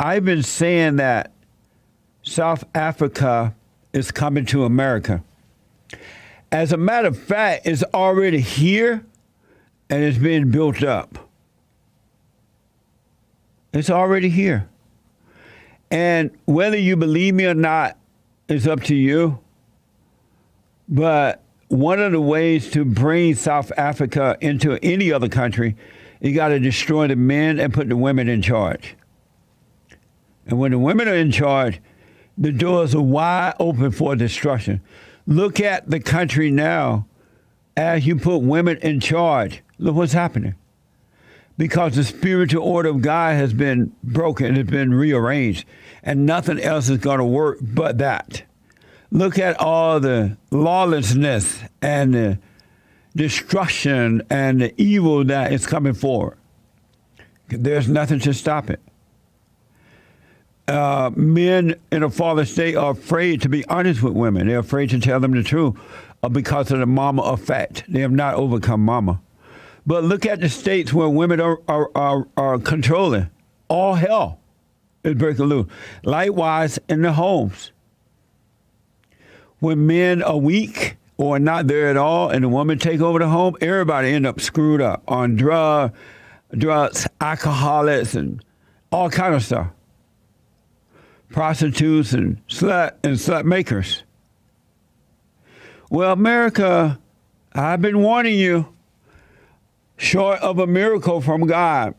I've 0.00 0.24
been 0.24 0.42
saying 0.42 0.96
that 0.96 1.32
South 2.22 2.64
Africa 2.74 3.54
is 3.92 4.10
coming 4.10 4.46
to 4.46 4.64
America. 4.64 5.22
As 6.52 6.72
a 6.72 6.76
matter 6.76 7.08
of 7.08 7.18
fact, 7.18 7.66
it's 7.66 7.82
already 7.92 8.40
here 8.40 9.04
and 9.90 10.04
it's 10.04 10.18
being 10.18 10.50
built 10.50 10.82
up. 10.82 11.28
It's 13.72 13.90
already 13.90 14.28
here. 14.28 14.68
And 15.90 16.30
whether 16.44 16.76
you 16.76 16.96
believe 16.96 17.34
me 17.34 17.46
or 17.46 17.54
not 17.54 17.96
is 18.48 18.66
up 18.66 18.82
to 18.84 18.94
you. 18.94 19.38
But 20.88 21.42
one 21.68 22.00
of 22.00 22.12
the 22.12 22.20
ways 22.20 22.70
to 22.70 22.84
bring 22.84 23.34
South 23.34 23.72
Africa 23.76 24.38
into 24.40 24.78
any 24.82 25.12
other 25.12 25.28
country, 25.28 25.76
you 26.20 26.34
got 26.34 26.48
to 26.48 26.58
destroy 26.58 27.08
the 27.08 27.16
men 27.16 27.58
and 27.58 27.72
put 27.74 27.88
the 27.88 27.96
women 27.96 28.28
in 28.28 28.42
charge. 28.42 28.96
And 30.48 30.58
when 30.58 30.72
the 30.72 30.78
women 30.78 31.06
are 31.08 31.14
in 31.14 31.30
charge, 31.30 31.80
the 32.36 32.52
doors 32.52 32.94
are 32.94 33.02
wide 33.02 33.54
open 33.60 33.90
for 33.90 34.16
destruction. 34.16 34.80
Look 35.26 35.60
at 35.60 35.90
the 35.90 36.00
country 36.00 36.50
now 36.50 37.06
as 37.76 38.06
you 38.06 38.16
put 38.16 38.38
women 38.38 38.78
in 38.78 38.98
charge. 38.98 39.62
Look 39.78 39.94
what's 39.94 40.14
happening. 40.14 40.54
Because 41.58 41.96
the 41.96 42.04
spiritual 42.04 42.62
order 42.62 42.88
of 42.88 43.02
God 43.02 43.34
has 43.34 43.52
been 43.52 43.92
broken, 44.02 44.56
it's 44.56 44.70
been 44.70 44.94
rearranged, 44.94 45.66
and 46.02 46.24
nothing 46.24 46.60
else 46.60 46.88
is 46.88 46.98
going 46.98 47.18
to 47.18 47.24
work 47.24 47.58
but 47.60 47.98
that. 47.98 48.44
Look 49.10 49.38
at 49.38 49.58
all 49.58 50.00
the 50.00 50.36
lawlessness 50.50 51.60
and 51.82 52.14
the 52.14 52.38
destruction 53.16 54.22
and 54.30 54.60
the 54.60 54.80
evil 54.80 55.24
that 55.24 55.52
is 55.52 55.66
coming 55.66 55.94
forward. 55.94 56.38
There's 57.48 57.88
nothing 57.88 58.20
to 58.20 58.32
stop 58.32 58.70
it. 58.70 58.80
Uh, 60.68 61.10
men 61.16 61.74
in 61.90 62.02
a 62.02 62.10
fallen 62.10 62.44
state 62.44 62.76
are 62.76 62.90
afraid 62.90 63.40
to 63.40 63.48
be 63.48 63.64
honest 63.66 64.02
with 64.02 64.12
women. 64.12 64.46
They're 64.46 64.58
afraid 64.58 64.90
to 64.90 65.00
tell 65.00 65.18
them 65.18 65.32
the 65.32 65.42
truth 65.42 65.74
uh, 66.22 66.28
because 66.28 66.70
of 66.70 66.78
the 66.78 66.86
mama 66.86 67.22
effect. 67.22 67.84
They 67.88 68.00
have 68.00 68.12
not 68.12 68.34
overcome 68.34 68.84
mama. 68.84 69.20
But 69.86 70.04
look 70.04 70.26
at 70.26 70.40
the 70.40 70.50
states 70.50 70.92
where 70.92 71.08
women 71.08 71.40
are, 71.40 71.58
are, 71.66 71.90
are, 71.94 72.28
are 72.36 72.58
controlling. 72.58 73.30
All 73.68 73.94
hell 73.94 74.40
is 75.02 75.14
breaking 75.14 75.46
loose. 75.46 75.66
Likewise, 76.02 76.78
in 76.88 77.00
the 77.00 77.14
homes. 77.14 77.72
When 79.60 79.86
men 79.86 80.22
are 80.22 80.36
weak 80.36 80.96
or 81.16 81.38
not 81.38 81.66
there 81.66 81.88
at 81.88 81.96
all 81.96 82.28
and 82.28 82.44
the 82.44 82.48
woman 82.48 82.78
take 82.78 83.00
over 83.00 83.18
the 83.18 83.28
home, 83.28 83.56
everybody 83.62 84.12
end 84.12 84.26
up 84.26 84.40
screwed 84.40 84.82
up 84.82 85.02
on 85.08 85.36
drug, 85.36 85.94
drugs, 86.52 87.08
alcoholics, 87.22 88.14
and 88.14 88.44
all 88.92 89.08
kind 89.08 89.34
of 89.34 89.42
stuff. 89.42 89.68
Prostitutes 91.30 92.12
and 92.12 92.46
slut 92.48 92.94
and 93.04 93.16
slut 93.16 93.44
makers. 93.44 94.02
Well, 95.90 96.12
America, 96.12 96.98
I've 97.52 97.80
been 97.80 98.02
warning 98.02 98.38
you, 98.38 98.72
short 99.96 100.40
of 100.40 100.58
a 100.58 100.66
miracle 100.66 101.20
from 101.20 101.46
God, 101.46 101.94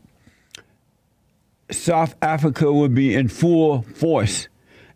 South 1.70 2.14
Africa 2.22 2.72
would 2.72 2.94
be 2.94 3.14
in 3.14 3.28
full 3.28 3.82
force 3.82 4.48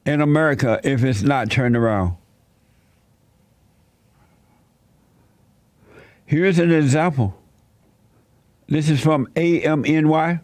in 0.05 0.21
America 0.21 0.81
if 0.85 1.05
it's 1.05 1.23
not 1.23 1.51
turned 1.51 1.77
around. 1.77 2.17
Here's 6.27 6.59
an 6.59 6.73
example. 6.73 7.39
This 8.67 8.89
is 8.89 9.01
from 9.01 9.27
AMNY. 9.37 10.41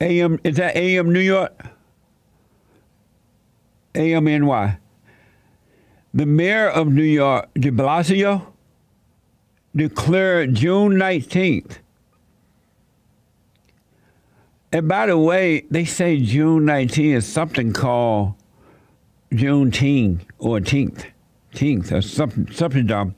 AM 0.00 0.40
is 0.42 0.56
that 0.56 0.76
AM 0.76 1.12
New 1.12 1.20
York? 1.20 1.73
AMNY. 3.94 4.78
The 6.12 6.26
mayor 6.26 6.68
of 6.68 6.88
New 6.88 7.02
York, 7.02 7.48
de 7.54 7.70
Blasio, 7.70 8.46
declared 9.74 10.54
June 10.54 10.92
19th. 10.94 11.78
And 14.72 14.88
by 14.88 15.06
the 15.06 15.18
way, 15.18 15.64
they 15.70 15.84
say 15.84 16.18
June 16.20 16.64
19th 16.64 17.14
is 17.14 17.26
something 17.26 17.72
called 17.72 18.34
Juneteenth 19.32 20.22
or 20.38 20.60
Teenth, 20.60 21.06
Teenth 21.52 21.92
or 21.92 22.02
something, 22.02 22.50
something 22.52 22.86
dumb. 22.86 23.14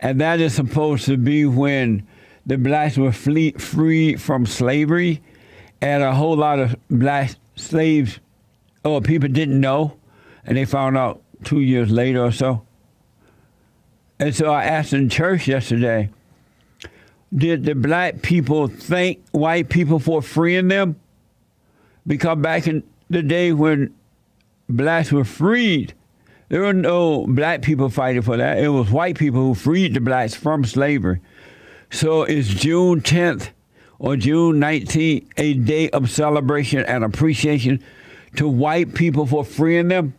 And 0.00 0.20
that 0.20 0.40
is 0.40 0.54
supposed 0.54 1.04
to 1.06 1.16
be 1.16 1.46
when 1.46 2.06
the 2.44 2.58
blacks 2.58 2.96
were 2.96 3.12
free 3.12 4.16
from 4.16 4.46
slavery, 4.46 5.22
and 5.80 6.02
a 6.02 6.12
whole 6.12 6.36
lot 6.36 6.58
of 6.58 6.76
black 6.90 7.32
slaves 7.54 8.18
or 8.84 9.00
people 9.00 9.28
didn't 9.28 9.60
know, 9.60 9.96
and 10.44 10.56
they 10.56 10.64
found 10.64 10.96
out 10.96 11.22
two 11.44 11.60
years 11.60 11.90
later 11.90 12.24
or 12.24 12.32
so. 12.32 12.62
And 14.18 14.34
so 14.34 14.52
I 14.52 14.64
asked 14.64 14.92
in 14.92 15.08
church 15.08 15.48
yesterday, 15.48 16.10
did 17.34 17.64
the 17.64 17.74
black 17.74 18.22
people 18.22 18.68
thank 18.68 19.26
white 19.30 19.68
people 19.68 19.98
for 19.98 20.22
freeing 20.22 20.68
them? 20.68 20.96
Because 22.06 22.38
back 22.38 22.66
in 22.66 22.82
the 23.10 23.22
day 23.22 23.52
when 23.52 23.94
blacks 24.68 25.10
were 25.12 25.24
freed, 25.24 25.94
there 26.48 26.60
were 26.60 26.72
no 26.72 27.26
black 27.26 27.62
people 27.62 27.88
fighting 27.88 28.22
for 28.22 28.36
that. 28.36 28.58
It 28.58 28.68
was 28.68 28.90
white 28.90 29.16
people 29.16 29.40
who 29.40 29.54
freed 29.54 29.94
the 29.94 30.00
blacks 30.00 30.34
from 30.34 30.64
slavery. 30.64 31.20
So 31.90 32.24
is 32.24 32.48
June 32.48 33.00
10th 33.00 33.50
or 33.98 34.16
June 34.16 34.60
19th 34.60 35.26
a 35.36 35.54
day 35.54 35.88
of 35.90 36.10
celebration 36.10 36.80
and 36.80 37.04
appreciation 37.04 37.82
to 38.36 38.48
white 38.48 38.94
people 38.94 39.26
for 39.26 39.44
freeing 39.44 39.88
them? 39.88 40.14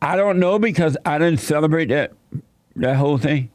I 0.00 0.16
don't 0.16 0.38
know 0.38 0.58
because 0.58 0.96
I 1.04 1.18
didn't 1.18 1.40
celebrate 1.40 1.86
that 1.86 2.12
that 2.76 2.96
whole 2.96 3.18
thing. 3.18 3.50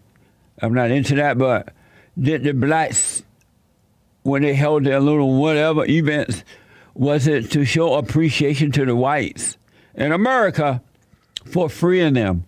I'm 0.62 0.74
not 0.74 0.92
into 0.92 1.16
that, 1.16 1.38
but 1.38 1.74
did 2.20 2.44
the 2.44 2.54
blacks 2.54 3.24
when 4.24 4.42
they 4.42 4.54
held 4.54 4.84
their 4.84 5.00
little 5.00 5.40
whatever 5.40 5.86
events 5.86 6.44
was 6.94 7.28
it 7.28 7.52
to 7.52 7.64
show 7.64 7.94
appreciation 7.94 8.72
to 8.74 8.86
the 8.86 8.96
whites 8.96 9.58
in 9.96 10.12
America 10.12 10.82
for 11.46 11.70
freeing 11.70 12.14
them? 12.14 12.46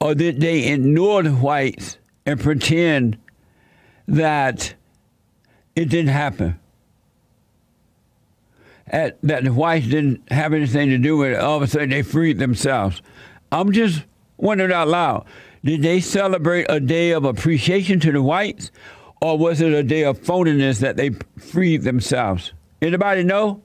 Or 0.00 0.14
did 0.14 0.40
they 0.40 0.68
ignore 0.68 1.22
the 1.22 1.32
whites 1.32 1.98
and 2.24 2.38
pretend 2.38 3.18
that 4.06 4.74
it 5.74 5.86
didn't 5.86 6.12
happen? 6.12 6.59
At, 8.90 9.18
that 9.22 9.44
the 9.44 9.52
whites 9.52 9.86
didn't 9.86 10.30
have 10.32 10.52
anything 10.52 10.88
to 10.90 10.98
do 10.98 11.16
with 11.16 11.32
it. 11.32 11.38
All 11.38 11.56
of 11.56 11.62
a 11.62 11.66
sudden, 11.68 11.90
they 11.90 12.02
freed 12.02 12.38
themselves. 12.38 13.02
I'm 13.52 13.72
just 13.72 14.04
wondering 14.36 14.72
out 14.72 14.88
loud 14.88 15.26
did 15.64 15.82
they 15.82 16.00
celebrate 16.00 16.66
a 16.68 16.80
day 16.80 17.10
of 17.10 17.24
appreciation 17.24 18.00
to 18.00 18.12
the 18.12 18.22
whites, 18.22 18.70
or 19.20 19.36
was 19.36 19.60
it 19.60 19.72
a 19.72 19.82
day 19.82 20.04
of 20.04 20.18
phoniness 20.18 20.80
that 20.80 20.96
they 20.96 21.10
freed 21.38 21.82
themselves? 21.82 22.54
Anybody 22.80 23.24
know? 23.24 23.62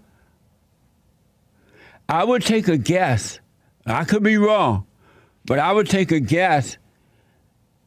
I 2.09 2.23
would 2.23 2.43
take 2.43 2.67
a 2.67 2.77
guess 2.77 3.39
I 3.85 4.03
could 4.03 4.23
be 4.23 4.37
wrong, 4.37 4.85
but 5.45 5.57
I 5.57 5.71
would 5.71 5.89
take 5.89 6.11
a 6.11 6.19
guess 6.19 6.77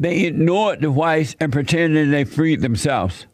they 0.01 0.25
ignored 0.25 0.81
the 0.81 0.91
whites 0.91 1.37
and 1.39 1.53
pretended 1.53 2.11
they 2.11 2.25
freed 2.25 2.63
themselves, 2.63 3.27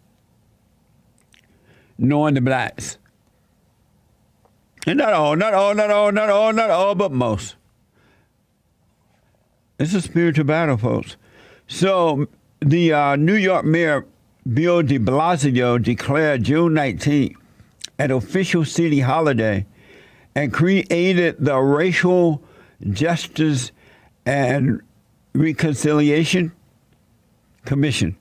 knowing 1.98 2.34
the 2.34 2.40
blacks. 2.40 2.98
And 4.86 4.98
not 4.98 5.12
all, 5.12 5.36
not 5.36 5.54
all, 5.54 5.74
not 5.74 5.90
all, 5.90 6.12
not 6.12 6.30
all, 6.30 6.52
not 6.52 6.70
all, 6.70 6.94
but 6.94 7.12
most. 7.12 7.56
It's 9.78 9.94
a 9.94 10.02
spiritual 10.02 10.44
battle, 10.44 10.76
folks. 10.76 11.16
So 11.66 12.28
the 12.60 12.92
uh, 12.92 13.16
New 13.16 13.34
York 13.34 13.64
Mayor 13.64 14.06
Bill 14.52 14.82
de 14.82 14.98
Blasio 14.98 15.82
declared 15.82 16.44
June 16.44 16.74
19th 16.74 17.36
an 17.98 18.10
official 18.10 18.64
city 18.64 19.00
holiday 19.00 19.64
and 20.34 20.52
created 20.52 21.36
the 21.38 21.56
racial 21.56 22.42
Justice 22.90 23.70
and 24.26 24.82
Reconciliation 25.32 26.52
Commission. 27.64 28.16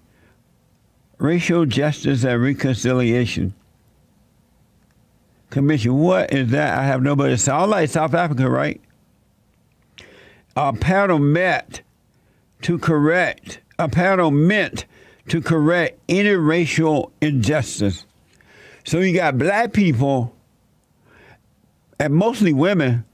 Racial 1.17 1.65
Justice 1.65 2.23
and 2.23 2.41
Reconciliation 2.41 3.53
Commission. 5.53 5.93
What 5.93 6.33
is 6.33 6.49
that? 6.49 6.79
I 6.79 6.83
have 6.83 7.03
nobody. 7.03 7.37
Sound 7.37 7.69
like 7.69 7.87
South 7.87 8.15
Africa, 8.15 8.49
right? 8.49 8.81
A 10.57 10.73
panel 10.73 11.19
met 11.19 11.81
to 12.63 12.79
correct. 12.79 13.59
A 13.77 13.87
panel 13.87 14.31
meant 14.31 14.85
to 15.27 15.41
correct 15.41 15.99
any 16.09 16.31
racial 16.31 17.11
injustice. 17.21 18.05
So 18.83 18.99
you 18.99 19.13
got 19.13 19.37
black 19.37 19.73
people, 19.73 20.35
and 21.99 22.15
mostly 22.15 22.51
women, 22.51 23.05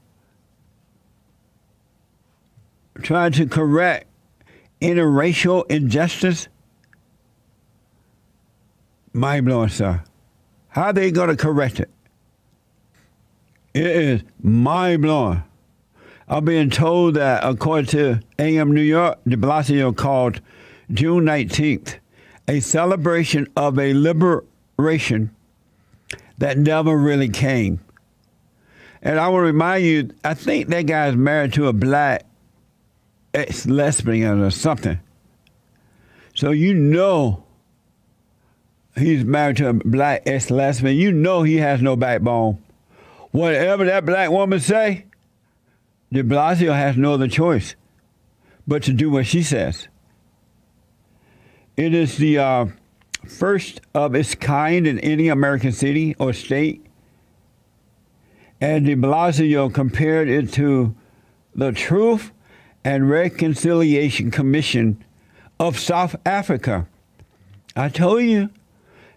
trying 3.02 3.32
to 3.32 3.46
correct 3.46 4.06
interracial 4.80 5.70
injustice? 5.70 6.48
Mind 9.12 9.44
blowing, 9.44 9.68
sir. 9.68 10.02
How 10.68 10.84
are 10.84 10.92
they 10.94 11.10
going 11.10 11.28
to 11.28 11.36
correct 11.36 11.80
it? 11.80 11.90
It 13.72 13.86
is 13.86 14.22
mind 14.42 15.02
blowing. 15.02 15.42
I'm 16.28 16.44
being 16.44 16.70
told 16.70 17.14
that, 17.14 17.42
according 17.44 17.86
to 17.86 18.20
AM 18.38 18.72
New 18.72 18.82
York, 18.82 19.18
de 19.26 19.36
Blasio 19.36 19.96
called 19.96 20.40
June 20.92 21.24
19th 21.24 21.98
a 22.50 22.58
celebration 22.58 23.46
of 23.56 23.78
a 23.78 23.94
liberation 23.94 25.30
that 26.38 26.58
never 26.58 26.96
really 26.96 27.28
came. 27.28 27.78
And 29.02 29.20
I 29.20 29.28
want 29.28 29.42
to 29.42 29.46
remind 29.46 29.84
you, 29.84 30.10
I 30.24 30.34
think 30.34 30.66
that 30.68 30.86
guy 30.86 31.06
is 31.08 31.14
married 31.14 31.52
to 31.54 31.68
a 31.68 31.72
black 31.72 32.26
ex 33.32 33.66
lesbian 33.66 34.40
or 34.40 34.50
something. 34.50 34.98
So 36.34 36.50
you 36.50 36.74
know 36.74 37.44
he's 38.96 39.24
married 39.24 39.58
to 39.58 39.68
a 39.68 39.72
black 39.74 40.22
ex 40.26 40.50
lesbian. 40.50 40.96
You 40.96 41.12
know 41.12 41.44
he 41.44 41.58
has 41.58 41.80
no 41.80 41.94
backbone. 41.94 42.60
Whatever 43.30 43.84
that 43.84 44.04
black 44.04 44.30
woman 44.30 44.60
say, 44.60 45.06
de 46.12 46.22
Blasio 46.22 46.74
has 46.74 46.96
no 46.96 47.14
other 47.14 47.28
choice 47.28 47.76
but 48.66 48.82
to 48.84 48.92
do 48.92 49.10
what 49.10 49.26
she 49.26 49.42
says. 49.42 49.88
It 51.76 51.94
is 51.94 52.18
the 52.18 52.38
uh, 52.38 52.66
first 53.26 53.80
of 53.94 54.14
its 54.14 54.34
kind 54.34 54.86
in 54.86 54.98
any 55.00 55.28
American 55.28 55.72
city 55.72 56.14
or 56.18 56.32
state. 56.32 56.84
And 58.60 58.84
de 58.84 58.94
Blasio 58.94 59.72
compared 59.72 60.28
it 60.28 60.52
to 60.54 60.94
the 61.54 61.72
Truth 61.72 62.32
and 62.84 63.08
Reconciliation 63.08 64.30
Commission 64.30 65.02
of 65.58 65.78
South 65.78 66.16
Africa. 66.26 66.86
I 67.76 67.88
told 67.88 68.22
you, 68.24 68.50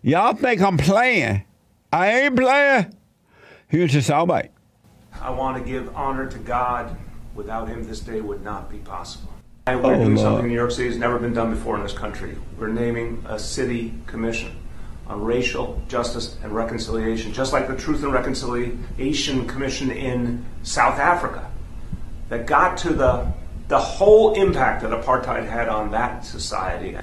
y'all 0.02 0.36
think 0.36 0.62
I'm 0.62 0.78
playing. 0.78 1.44
I 1.92 2.22
ain't 2.22 2.36
playing. 2.36 2.96
Soundbite. 3.74 4.50
I 5.20 5.32
want 5.32 5.58
to 5.58 5.64
give 5.70 5.96
honor 5.96 6.30
to 6.30 6.38
God. 6.40 6.96
Without 7.36 7.68
him, 7.68 7.84
this 7.84 8.00
day 8.00 8.22
would 8.22 8.44
not 8.44 8.70
be 8.70 8.78
possible. 8.78 9.34
We're 9.66 9.78
Oh, 9.78 9.96
doing 9.96 10.16
Lord. 10.16 10.20
something 10.20 10.44
in 10.46 10.50
New 10.52 10.56
York 10.58 10.70
City 10.72 10.90
that's 10.90 11.00
never 11.00 11.18
been 11.18 11.34
done 11.34 11.50
before 11.50 11.78
in 11.78 11.82
this 11.84 11.94
country. 11.94 12.38
We're 12.60 12.68
naming 12.68 13.24
a 13.28 13.40
city 13.40 13.96
commission 14.06 14.52
on 15.08 15.24
racial 15.24 15.82
justice 15.88 16.38
and 16.44 16.54
reconciliation, 16.54 17.34
just 17.34 17.52
like 17.54 17.68
the 17.68 17.76
Truth 17.76 18.04
and 18.04 18.14
Reconciliation 18.14 19.48
Commission 19.48 19.90
in 19.90 20.46
South 20.62 21.00
Africa, 21.00 21.50
that 22.30 22.46
got 22.46 22.78
to 22.80 22.94
the 22.94 23.32
the 23.70 23.80
whole 23.80 24.34
impact 24.34 24.84
that 24.84 24.92
apartheid 24.92 25.50
had 25.50 25.68
on 25.70 25.90
that 25.92 26.24
society. 26.26 26.96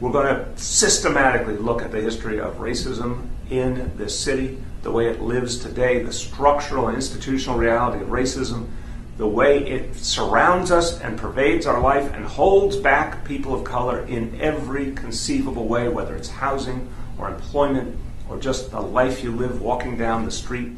We're 0.00 0.10
going 0.10 0.26
to 0.34 0.46
systematically 0.58 1.56
look 1.58 1.82
at 1.82 1.92
the 1.92 2.00
history 2.00 2.40
of 2.40 2.56
racism 2.56 3.28
in 3.50 3.96
this 3.96 4.18
city, 4.18 4.58
the 4.82 4.90
way 4.90 5.08
it 5.08 5.20
lives 5.20 5.58
today, 5.58 6.02
the 6.02 6.12
structural 6.12 6.88
and 6.88 6.96
institutional 6.96 7.58
reality 7.58 8.02
of 8.02 8.08
racism, 8.08 8.68
the 9.16 9.26
way 9.26 9.66
it 9.66 9.94
surrounds 9.96 10.70
us 10.70 11.00
and 11.00 11.18
pervades 11.18 11.66
our 11.66 11.80
life 11.80 12.12
and 12.12 12.24
holds 12.24 12.76
back 12.76 13.24
people 13.24 13.54
of 13.54 13.64
color 13.64 14.04
in 14.06 14.38
every 14.40 14.92
conceivable 14.92 15.66
way, 15.66 15.88
whether 15.88 16.14
it's 16.14 16.28
housing 16.28 16.88
or 17.18 17.30
employment 17.30 17.98
or 18.28 18.38
just 18.38 18.70
the 18.70 18.80
life 18.80 19.22
you 19.22 19.32
live 19.32 19.60
walking 19.60 19.96
down 19.96 20.24
the 20.24 20.30
street. 20.30 20.72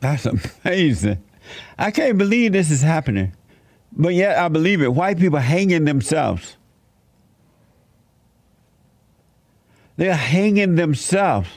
That's 0.00 0.26
amazing. 0.26 1.22
I 1.78 1.90
can't 1.90 2.18
believe 2.18 2.52
this 2.52 2.70
is 2.70 2.82
happening. 2.82 3.32
But 3.92 4.14
yet 4.14 4.38
I 4.38 4.48
believe 4.48 4.82
it. 4.82 4.94
White 4.94 5.18
people 5.18 5.38
hanging 5.38 5.84
themselves. 5.84 6.57
They're 9.98 10.14
hanging 10.14 10.76
themselves. 10.76 11.50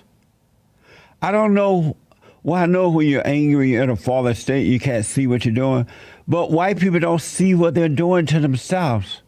I 1.21 1.31
don't 1.31 1.53
know. 1.53 1.95
Well, 2.43 2.61
I 2.61 2.65
know 2.65 2.89
when 2.89 3.07
you're 3.07 3.25
angry 3.25 3.71
you're 3.71 3.83
in 3.83 3.89
a 3.89 3.95
fallen 3.95 4.35
state, 4.35 4.65
you 4.65 4.79
can't 4.79 5.05
see 5.05 5.27
what 5.27 5.45
you're 5.45 5.55
doing. 5.55 5.87
But 6.27 6.51
white 6.51 6.77
people 6.77 6.99
don't 6.99 7.21
see 7.21 7.55
what 7.55 7.73
they're 7.73 7.87
doing 7.87 8.25
to 8.25 8.41
themselves. 8.41 9.21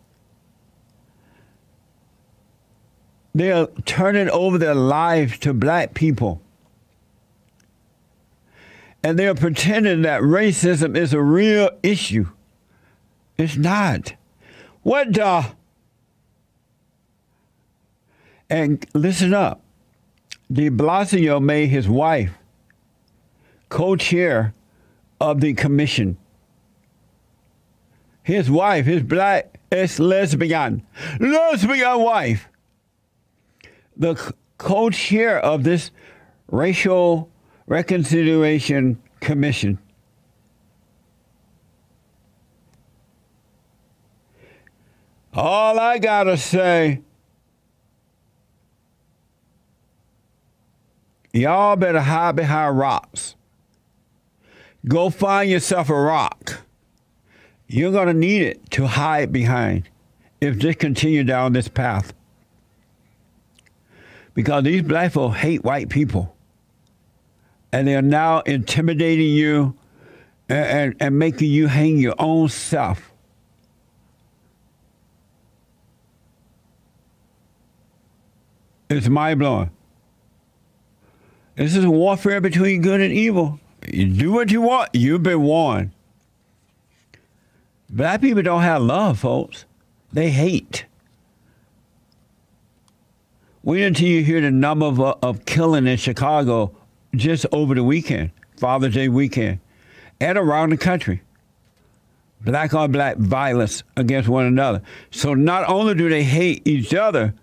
They're 3.34 3.68
turning 3.86 4.30
over 4.30 4.58
their 4.58 4.76
lives 4.76 5.38
to 5.40 5.54
black 5.54 5.94
people 5.94 6.42
and 9.04 9.20
they're 9.20 9.36
pretending 9.36 10.04
that 10.04 10.22
racism 10.22 10.96
is 10.96 11.14
a 11.14 11.22
real 11.22 11.70
issue. 11.84 12.30
It's 13.38 13.58
not. 13.58 14.14
What 14.82 15.12
the? 15.12 15.46
And 18.50 18.86
listen 18.94 19.34
up. 19.34 19.62
De 20.52 20.70
Blasio 20.70 21.42
made 21.42 21.70
his 21.70 21.88
wife 21.88 22.32
co-chair 23.74 24.54
of 25.20 25.42
the 25.42 25.52
commission. 25.56 26.16
His 28.22 28.52
wife, 28.52 28.86
his 28.86 29.02
black 29.02 29.60
ex 29.72 29.98
lesbian, 29.98 30.86
lesbian 31.20 32.00
wife, 32.02 32.48
the 33.98 34.34
co-chair 34.60 35.40
of 35.40 35.64
this 35.64 35.90
racial 36.52 37.32
reconciliation 37.66 39.02
commission. 39.20 39.80
All 45.34 45.80
I 45.80 45.98
gotta 45.98 46.38
say, 46.38 47.02
y'all 51.34 51.76
better 51.76 52.00
hide 52.00 52.36
behind 52.36 52.78
rocks. 52.78 53.36
Go 54.88 55.10
find 55.10 55.50
yourself 55.50 55.90
a 55.90 55.96
rock. 55.96 56.62
You're 57.68 57.92
gonna 57.92 58.14
need 58.14 58.44
it 58.44 58.72
to 58.72 58.86
hide 58.86 59.32
behind 59.32 59.90
if 60.40 60.60
this 60.60 60.76
continue 60.76 61.24
down 61.24 61.54
this 61.54 61.68
path. 61.68 62.14
Because 64.34 64.64
these 64.64 64.82
black 64.82 65.12
folks 65.14 65.38
hate 65.38 65.64
white 65.64 65.90
people. 65.90 66.36
And 67.72 67.88
they 67.88 67.96
are 67.96 68.02
now 68.02 68.42
intimidating 68.42 69.30
you 69.30 69.76
and, 70.50 70.66
and, 70.66 70.96
and 71.00 71.20
making 71.20 71.50
you 71.50 71.68
hang 71.68 71.98
your 71.98 72.16
own 72.20 72.50
self. 72.50 73.12
It's 78.90 79.08
mind 79.08 79.40
blowing. 79.40 79.72
This 81.56 81.76
is 81.76 81.84
a 81.84 81.92
warfare 81.92 82.42
between 82.42 82.82
good 82.82 83.00
and 83.00 83.14
evil. 83.14 83.60
You 83.88 84.08
do 84.08 84.32
what 84.32 84.52
you 84.52 84.62
want, 84.62 84.90
you've 84.94 85.24
been 85.24 85.42
warned. 85.42 85.92
Black 87.90 88.22
people 88.22 88.42
don't 88.42 88.64
have 88.64 88.82
love, 88.82 89.20
folks. 89.20 89.66
They 90.12 90.32
hate. 90.32 90.86
Wait 93.62 93.84
until 93.84 94.08
you 94.08 94.24
hear 94.24 94.42
the 94.42 94.52
number 94.52 94.86
of, 94.88 95.00
uh, 95.00 95.16
of 95.22 95.46
killing 95.46 95.86
in 95.86 95.98
Chicago 95.98 96.76
just 97.16 97.46
over 97.52 97.76
the 97.76 97.84
weekend, 97.84 98.32
Father's 98.58 98.96
Day 98.96 99.08
weekend, 99.08 99.60
and 100.20 100.38
around 100.38 100.72
the 100.72 100.78
country. 100.78 101.22
Black 102.42 102.74
on 102.74 102.92
black 102.92 103.18
violence 103.18 103.84
against 103.96 104.28
one 104.28 104.46
another. 104.46 104.82
So 105.12 105.34
not 105.34 105.70
only 105.70 105.94
do 105.96 106.10
they 106.10 106.24
hate 106.24 106.68
each 106.68 106.94
other, 106.94 107.34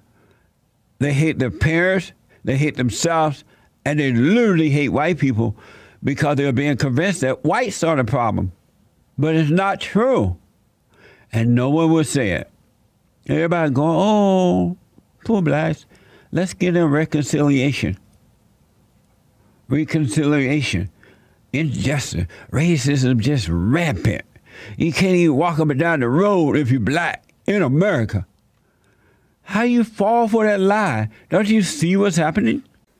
they 0.99 1.12
hate 1.12 1.38
their 1.38 1.50
parents, 1.50 2.12
they 2.45 2.59
hate 2.59 2.76
themselves, 2.76 3.45
and 3.85 3.99
they 3.99 4.13
literally 4.13 4.71
hate 4.71 4.91
white 4.91 5.19
people 5.19 5.57
because 6.03 6.37
they're 6.37 6.53
being 6.53 6.77
convinced 6.77 7.21
that 7.23 7.45
whites 7.45 7.83
are 7.83 7.97
the 7.97 8.05
problem. 8.05 8.53
But 9.19 9.35
it's 9.35 9.51
not 9.51 9.81
true. 9.81 10.37
And 11.33 11.55
no 11.55 11.71
one 11.71 11.91
will 11.91 12.05
say 12.05 12.31
it. 12.33 12.51
Everybody 13.27 13.71
going, 13.71 13.97
oh, 13.97 14.77
poor 15.25 15.43
blacks. 15.43 15.87
Let's 16.33 16.55
get 16.55 16.77
in 16.77 16.87
reconciliation. 16.87 17.99
Reconciliation. 19.69 20.91
Injustice. 21.53 22.27
Racism 22.51 23.19
just 23.19 23.49
rampant. 23.49 24.23
You 24.77 24.93
can't 24.93 25.17
even 25.17 25.37
walk 25.37 25.59
up 25.59 25.71
and 25.71 25.79
down 25.79 26.01
the 26.01 26.09
road 26.09 26.57
if 26.57 26.71
you're 26.71 26.81
black 26.81 27.33
in 27.47 27.63
America. 27.63 28.27
How 29.43 29.63
you 29.63 29.85
fall 29.85 30.29
for 30.29 30.45
that 30.45 30.61
lie? 30.61 31.09
Don't 31.29 31.49
you 31.49 31.63
see 31.63 31.97
what's 31.97 32.17
happening? 32.17 32.63